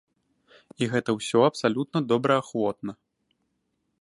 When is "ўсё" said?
1.19-1.39